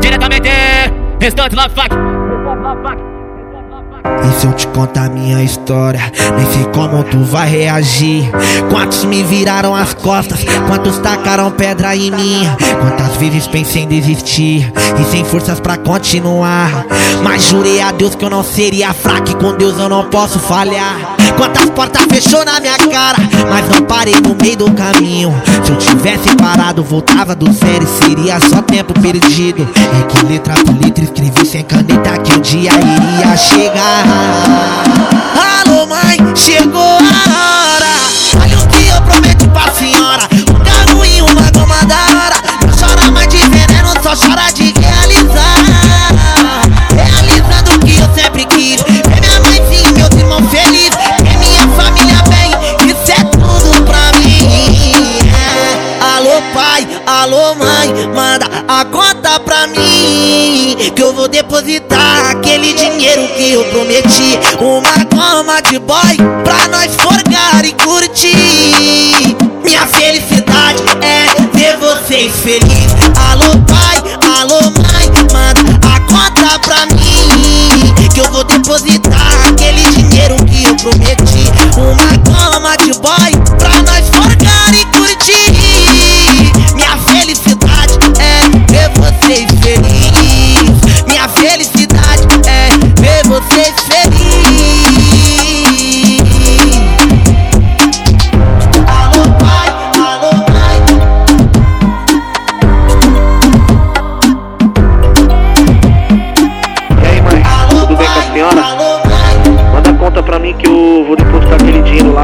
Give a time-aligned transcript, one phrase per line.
[0.00, 0.50] Diretamente,
[1.18, 3.15] restante Love Fuck.
[4.28, 8.30] E se eu te contar minha história, nem sei como tu vai reagir.
[8.70, 12.48] Quantos me viraram as costas, quantos tacaram pedra em mim.
[12.80, 16.86] Quantas vezes pensei em desistir e sem forças pra continuar.
[17.22, 20.38] Mas jurei a Deus que eu não seria fraco e com Deus eu não posso
[20.38, 21.16] falhar.
[21.36, 23.18] Quantas portas fechou na minha cara,
[23.50, 25.34] mas não parei no meio do caminho.
[25.64, 29.68] Se eu tivesse parado, voltava do zero e seria só tempo perdido.
[29.74, 33.95] É que letra por letra escrevi sem caneta que um dia iria chegar.
[33.96, 37.92] Alô, mãe, chegou a hora.
[38.42, 42.36] Olha o que eu prometo pra senhora: um carro e uma goma da hora.
[42.60, 45.64] Não chora mais de veneno, só chora de realizar.
[46.94, 48.82] Realizando o que eu sempre quis.
[48.82, 50.90] Ver minha mãezinha e meus irmãos felizes.
[51.22, 52.50] Ver minha família bem,
[52.90, 55.20] isso é tudo pra mim.
[55.32, 56.16] É.
[56.16, 60.76] Alô, pai, alô, mãe, manda a conta pra mim.
[60.94, 62.25] Que eu vou depositar
[62.56, 64.38] aquele dinheiro que eu prometi.
[64.60, 69.36] Uma goma de boy pra nós forgar e curtir.
[69.62, 72.85] Minha felicidade é ver vocês felizes.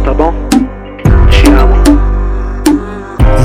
[0.00, 0.32] Tá bom?
[1.30, 1.76] Te amo.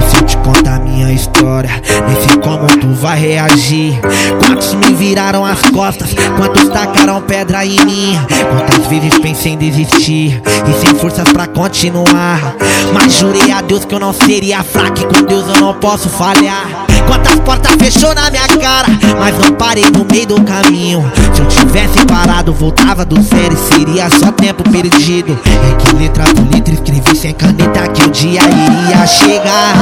[0.10, 1.70] Se eu te contar minha história,
[2.08, 4.00] nem sei como tu vai reagir.
[4.40, 8.20] Quantos me viraram as costas, quantos tacaram pedra em mim.
[8.52, 12.56] Quantas vezes pensei em desistir e sem forças pra continuar.
[12.94, 16.10] Mas jurei a Deus que eu não seria fraco e com Deus eu não posso
[16.10, 16.83] falhar.
[17.24, 21.10] Quantas portas fechou na minha cara, mas não parei no meio do caminho.
[21.34, 25.40] Se eu tivesse parado, voltava do zero e seria só tempo perdido.
[25.46, 29.74] É que letra por letra escrevi sem caneta que o dia iria chegar.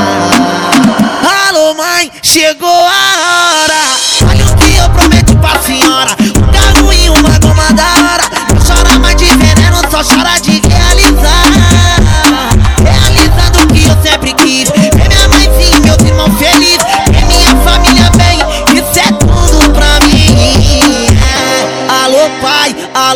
[1.50, 3.71] Alô, mãe, chegou a hora.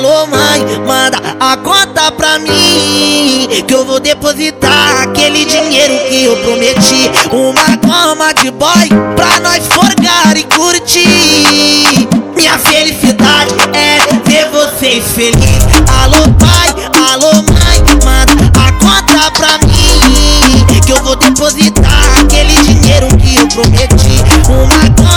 [0.05, 6.37] Alô mãe, manda a conta pra mim Que eu vou depositar aquele dinheiro que eu
[6.43, 7.09] prometi.
[7.31, 12.07] Uma cama de boy pra nós forgar e curtir.
[12.35, 15.65] Minha felicidade é ver vocês felizes.
[16.03, 16.75] Alô pai,
[17.11, 23.47] alô mãe, manda a conta pra mim Que eu vou depositar aquele dinheiro que eu
[23.47, 23.94] prometi.